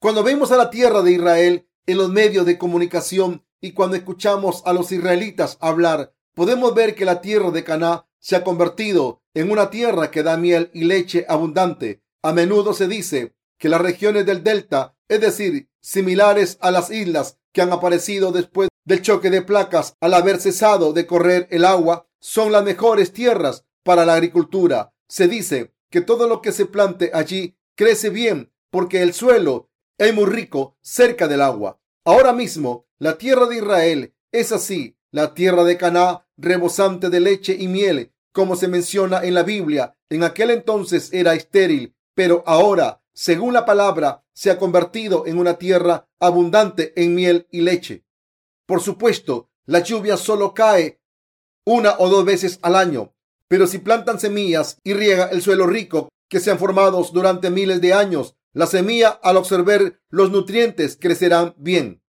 [0.00, 4.62] Cuando vemos a la tierra de Israel en los medios de comunicación y cuando escuchamos
[4.64, 9.50] a los israelitas hablar, podemos ver que la tierra de Canaán se ha convertido en
[9.50, 12.02] una tierra que da miel y leche abundante.
[12.22, 17.38] A menudo se dice que las regiones del delta, es decir, similares a las islas
[17.52, 22.06] que han aparecido después del choque de placas al haber cesado de correr el agua,
[22.20, 24.92] son las mejores tierras para la agricultura.
[25.08, 30.14] Se dice que todo lo que se plante allí crece bien porque el suelo es
[30.14, 31.80] muy rico cerca del agua.
[32.04, 37.56] Ahora mismo la tierra de Israel es así, la tierra de Caná, rebosante de leche
[37.58, 39.96] y miel, como se menciona en la Biblia.
[40.10, 45.58] En aquel entonces era estéril, pero ahora, según la palabra, se ha convertido en una
[45.58, 48.04] tierra abundante en miel y leche.
[48.66, 51.00] Por supuesto, la lluvia solo cae
[51.64, 53.14] una o dos veces al año,
[53.48, 57.80] pero si plantan semillas y riega el suelo rico que se han formado durante miles
[57.80, 62.02] de años, la semilla, al observar los nutrientes, crecerán bien.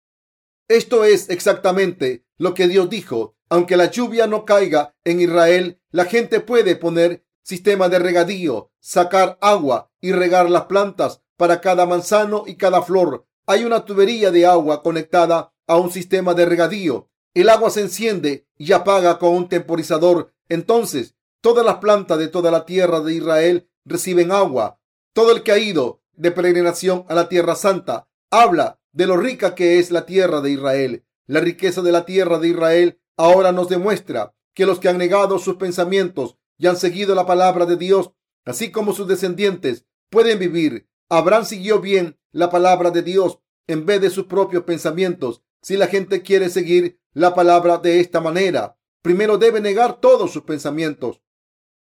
[0.67, 3.36] Esto es exactamente lo que Dios dijo.
[3.49, 9.38] Aunque la lluvia no caiga en Israel, la gente puede poner sistema de regadío, sacar
[9.41, 13.25] agua y regar las plantas para cada manzano y cada flor.
[13.47, 17.10] Hay una tubería de agua conectada a un sistema de regadío.
[17.34, 20.34] El agua se enciende y apaga con un temporizador.
[20.47, 24.80] Entonces, todas las plantas de toda la tierra de Israel reciben agua.
[25.13, 29.56] Todo el que ha ido de peregrinación a la tierra santa habla de lo rica
[29.56, 31.06] que es la tierra de Israel.
[31.28, 35.39] La riqueza de la tierra de Israel ahora nos demuestra que los que han negado
[35.39, 38.12] sus pensamientos y han seguido la palabra de Dios,
[38.45, 40.89] así como sus descendientes, pueden vivir.
[41.10, 45.43] Abraham siguió bien la palabra de Dios en vez de sus propios pensamientos.
[45.62, 50.43] Si la gente quiere seguir la palabra de esta manera, primero debe negar todos sus
[50.43, 51.21] pensamientos.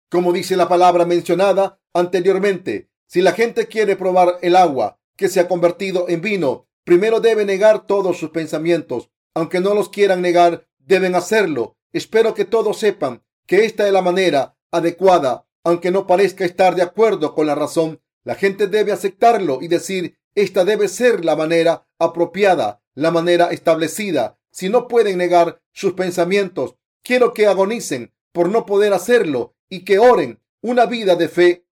[0.10, 5.42] Como dice la palabra mencionada anteriormente, si la gente quiere probar el agua que se
[5.42, 9.10] ha convertido en vino, primero debe negar todos sus pensamientos.
[9.34, 11.76] Aunque no los quieran negar, deben hacerlo.
[11.92, 16.84] Espero que todos sepan que esta es la manera adecuada, aunque no parezca estar de
[16.84, 18.02] acuerdo con la razón.
[18.24, 24.40] La gente debe aceptarlo y decir, esta debe ser la manera apropiada, la manera establecida.
[24.52, 30.00] Si no pueden negar sus pensamientos, quiero que agonicen por no poder hacerlo y que
[30.00, 31.66] oren una vida de fe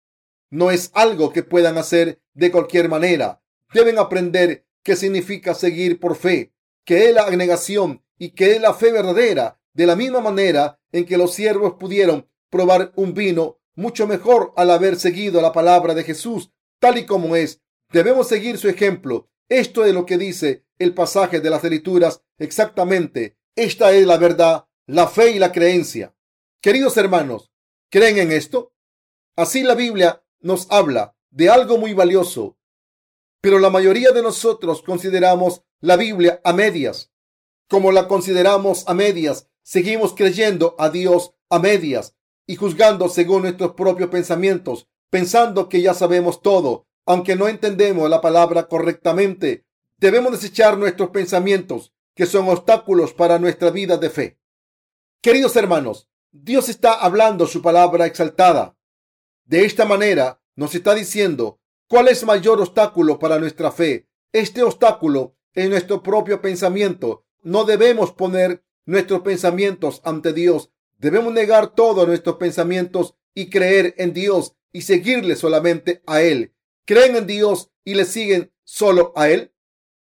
[0.51, 3.43] no es algo que puedan hacer de cualquier manera.
[3.73, 6.53] Deben aprender qué significa seguir por fe,
[6.85, 11.07] qué es la negación y qué es la fe verdadera, de la misma manera en
[11.07, 16.05] que los siervos pudieron probar un vino mucho mejor al haber seguido la palabra de
[16.05, 17.63] Jesús tal y como es.
[17.93, 19.31] Debemos seguir su ejemplo.
[19.49, 23.37] Esto es lo que dice el pasaje de las escrituras exactamente.
[23.55, 26.15] Esta es la verdad, la fe y la creencia.
[26.61, 27.52] Queridos hermanos,
[27.93, 28.73] ¿creen en esto?
[29.37, 32.57] Así la Biblia nos habla de algo muy valioso,
[33.43, 37.13] pero la mayoría de nosotros consideramos la Biblia a medias.
[37.69, 43.73] Como la consideramos a medias, seguimos creyendo a Dios a medias y juzgando según nuestros
[43.75, 49.67] propios pensamientos, pensando que ya sabemos todo, aunque no entendemos la palabra correctamente.
[49.99, 54.39] Debemos desechar nuestros pensamientos, que son obstáculos para nuestra vida de fe.
[55.21, 58.75] Queridos hermanos, Dios está hablando su palabra exaltada.
[59.45, 64.09] De esta manera nos está diciendo cuál es mayor obstáculo para nuestra fe.
[64.33, 67.27] Este obstáculo es nuestro propio pensamiento.
[67.43, 70.71] No debemos poner nuestros pensamientos ante Dios.
[70.97, 76.55] Debemos negar todos nuestros pensamientos y creer en Dios y seguirle solamente a Él.
[76.87, 79.53] ¿Creen en Dios y le siguen solo a Él?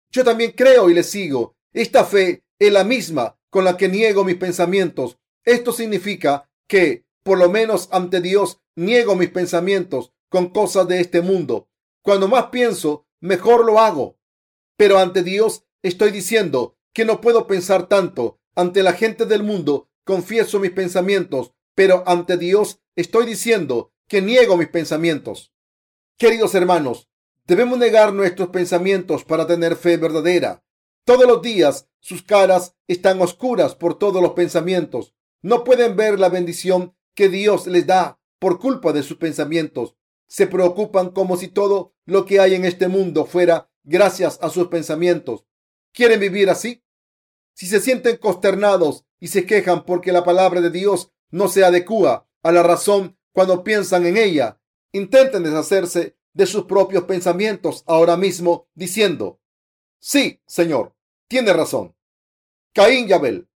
[0.09, 1.57] Yo también creo y le sigo.
[1.73, 5.17] Esta fe es la misma con la que niego mis pensamientos.
[5.45, 11.21] Esto significa que, por lo menos ante Dios, niego mis pensamientos con cosas de este
[11.21, 11.69] mundo.
[12.01, 14.17] Cuando más pienso, mejor lo hago.
[14.77, 18.39] Pero ante Dios estoy diciendo que no puedo pensar tanto.
[18.55, 24.57] Ante la gente del mundo confieso mis pensamientos, pero ante Dios estoy diciendo que niego
[24.57, 25.53] mis pensamientos.
[26.17, 27.09] Queridos hermanos,
[27.45, 30.63] debemos negar nuestros pensamientos para tener fe verdadera.
[31.05, 35.13] Todos los días sus caras están oscuras por todos los pensamientos.
[35.43, 39.95] No pueden ver la bendición que Dios les da por culpa de sus pensamientos.
[40.27, 44.69] Se preocupan como si todo lo que hay en este mundo fuera gracias a sus
[44.69, 45.45] pensamientos.
[45.91, 46.83] ¿Quieren vivir así?
[47.53, 52.27] Si se sienten consternados y se quejan porque la palabra de Dios no se adecua
[52.41, 54.61] a la razón cuando piensan en ella,
[54.93, 59.41] intenten deshacerse de sus propios pensamientos ahora mismo diciendo,
[59.99, 60.95] sí, Señor,
[61.27, 61.95] tiene razón.
[62.73, 63.49] Caín y Abel.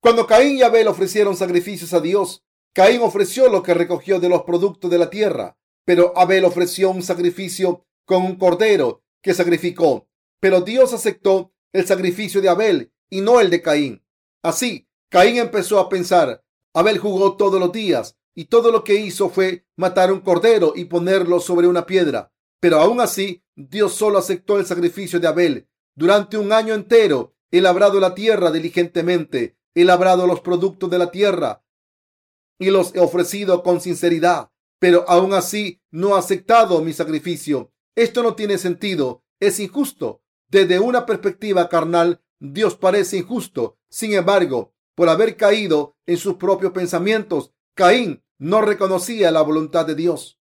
[0.00, 4.42] Cuando Caín y Abel ofrecieron sacrificios a Dios, Caín ofreció lo que recogió de los
[4.42, 10.08] productos de la tierra, pero Abel ofreció un sacrificio con un cordero que sacrificó.
[10.40, 14.04] Pero Dios aceptó el sacrificio de Abel y no el de Caín.
[14.42, 16.44] Así, Caín empezó a pensar,
[16.74, 20.84] Abel jugó todos los días y todo lo que hizo fue matar un cordero y
[20.84, 22.32] ponerlo sobre una piedra.
[22.60, 25.68] Pero aún así, Dios solo aceptó el sacrificio de Abel.
[25.96, 31.10] Durante un año entero, he labrado la tierra diligentemente, he labrado los productos de la
[31.10, 31.62] tierra
[32.58, 34.50] y los he ofrecido con sinceridad,
[34.80, 37.72] pero aún así no ha aceptado mi sacrificio.
[37.94, 40.22] Esto no tiene sentido, es injusto.
[40.48, 43.78] Desde una perspectiva carnal, Dios parece injusto.
[43.88, 49.94] Sin embargo, por haber caído en sus propios pensamientos, Caín no reconocía la voluntad de
[49.94, 50.40] Dios.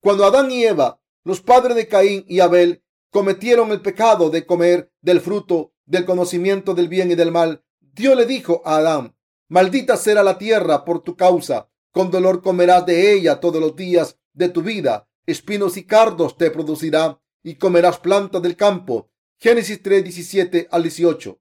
[0.00, 4.92] Cuando Adán y Eva, los padres de Caín y Abel, cometieron el pecado de comer
[5.00, 7.64] del fruto del conocimiento del bien y del mal,
[7.96, 9.16] Dios le dijo a Adán,
[9.48, 14.18] maldita será la tierra por tu causa, con dolor comerás de ella todos los días
[14.34, 19.08] de tu vida, espinos y cardos te producirá y comerás plantas del campo.
[19.38, 21.40] Génesis 3, 17 al 18.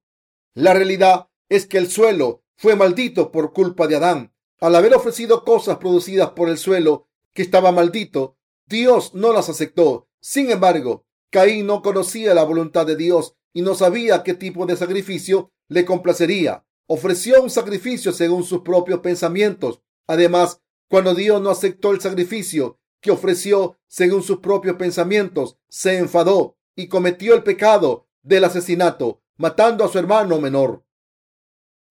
[0.54, 4.34] La realidad es que el suelo fue maldito por culpa de Adán.
[4.62, 10.08] Al haber ofrecido cosas producidas por el suelo que estaba maldito, Dios no las aceptó.
[10.22, 14.78] Sin embargo, Caín no conocía la voluntad de Dios y no sabía qué tipo de
[14.78, 16.66] sacrificio le complacería.
[16.88, 19.82] Ofreció un sacrificio según sus propios pensamientos.
[20.08, 26.58] Además, cuando Dios no aceptó el sacrificio que ofreció según sus propios pensamientos, se enfadó
[26.76, 30.84] y cometió el pecado del asesinato, matando a su hermano menor.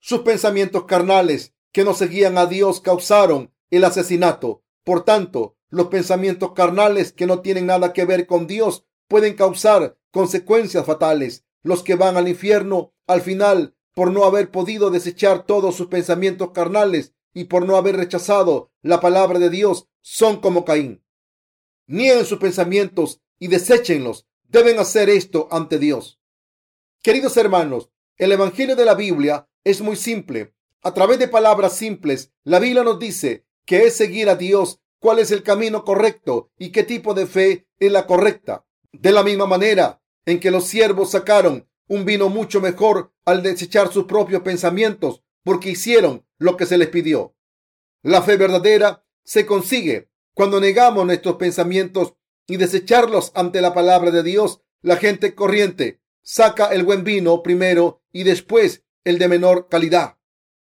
[0.00, 4.62] Sus pensamientos carnales que no seguían a Dios causaron el asesinato.
[4.84, 9.96] Por tanto, los pensamientos carnales que no tienen nada que ver con Dios pueden causar
[10.12, 11.44] consecuencias fatales.
[11.62, 16.50] Los que van al infierno al final por no haber podido desechar todos sus pensamientos
[16.50, 21.02] carnales y por no haber rechazado la palabra de Dios son como Caín.
[21.86, 24.26] Nieguen sus pensamientos y deséchenlos.
[24.44, 26.20] Deben hacer esto ante Dios.
[27.02, 30.54] Queridos hermanos, el Evangelio de la Biblia es muy simple.
[30.82, 35.18] A través de palabras simples, la Biblia nos dice que es seguir a Dios, cuál
[35.18, 38.64] es el camino correcto y qué tipo de fe es la correcta.
[38.92, 43.92] De la misma manera en que los siervos sacaron un vino mucho mejor al desechar
[43.92, 47.36] sus propios pensamientos porque hicieron lo que se les pidió.
[48.02, 52.14] La fe verdadera se consigue cuando negamos nuestros pensamientos
[52.46, 54.60] y desecharlos ante la palabra de Dios.
[54.82, 60.18] La gente corriente saca el buen vino primero y después el de menor calidad.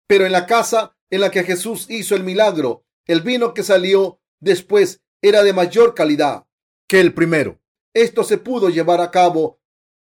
[0.07, 4.21] Pero en la casa en la que Jesús hizo el milagro, el vino que salió
[4.39, 6.47] después era de mayor calidad
[6.87, 7.61] que el primero.
[7.95, 9.60] Esto se pudo llevar a cabo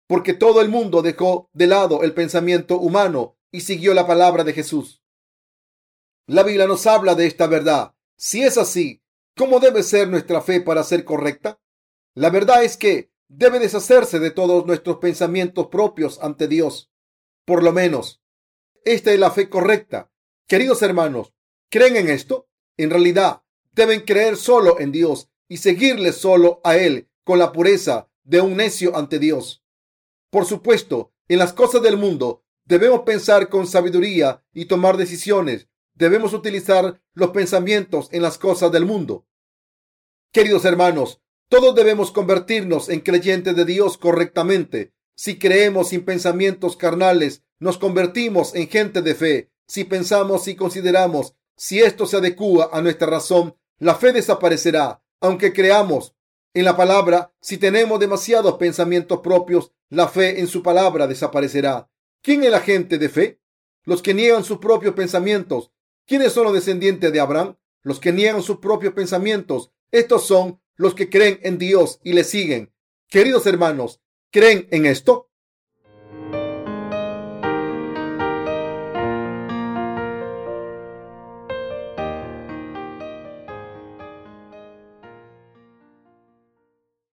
[0.07, 4.53] porque todo el mundo dejó de lado el pensamiento humano y siguió la palabra de
[4.53, 5.03] Jesús.
[6.25, 7.93] La Biblia nos habla de esta verdad.
[8.17, 9.01] Si es así,
[9.35, 11.59] ¿cómo debe ser nuestra fe para ser correcta?
[12.15, 16.91] La verdad es que debe deshacerse de todos nuestros pensamientos propios ante Dios
[17.47, 18.21] por lo menos.
[18.83, 20.11] Esta es la fe correcta.
[20.47, 21.33] Queridos hermanos,
[21.69, 22.49] ¿creen en esto?
[22.75, 23.41] En realidad,
[23.71, 28.57] deben creer solo en Dios y seguirle solo a Él con la pureza de un
[28.57, 29.63] necio ante Dios.
[30.30, 35.67] Por supuesto, en las cosas del mundo debemos pensar con sabiduría y tomar decisiones.
[35.93, 39.25] Debemos utilizar los pensamientos en las cosas del mundo.
[40.32, 47.41] Queridos hermanos, todos debemos convertirnos en creyentes de Dios correctamente si creemos sin pensamientos carnales,
[47.57, 49.51] nos convertimos en gente de fe.
[49.65, 55.01] Si pensamos y consideramos si esto se adecua a nuestra razón, la fe desaparecerá.
[55.19, 56.13] Aunque creamos
[56.59, 61.89] en la palabra, si tenemos demasiados pensamientos propios, la fe en su palabra desaparecerá.
[62.21, 63.39] ¿Quién es la gente de fe?
[63.83, 65.71] Los que niegan sus propios pensamientos.
[66.05, 67.57] ¿Quiénes son los descendientes de Abraham?
[67.83, 69.71] Los que niegan sus propios pensamientos.
[69.91, 72.73] Estos son los que creen en Dios y le siguen.
[73.07, 75.26] Queridos hermanos, ¿Creen en esto?